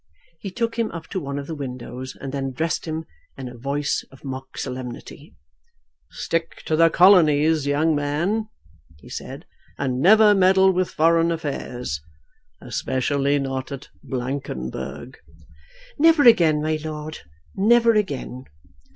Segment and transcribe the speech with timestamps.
[0.39, 3.05] He took him up to one of the windows and then addressed him
[3.37, 5.35] in a voice of mock solemnity.
[6.09, 8.49] "Stick to the colonies, young man,"
[8.97, 9.45] he said,
[9.77, 12.01] "and never meddle with foreign affairs;
[12.61, 15.19] especially not at Blankenberg."
[15.99, 17.19] "Never again, my Lord;
[17.55, 18.45] never again."